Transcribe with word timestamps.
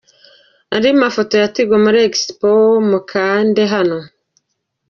Andi 0.73 0.89
mafoto 1.03 1.33
ya 1.41 1.47
Tigo 1.55 1.75
muri 1.85 1.99
Expo, 2.07 2.49
mukande 2.89 3.63
hano. 3.73 3.97